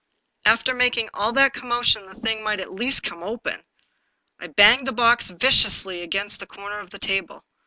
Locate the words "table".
6.97-7.45